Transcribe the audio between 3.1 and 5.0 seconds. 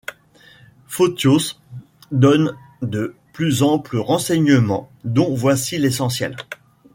plus amples renseignements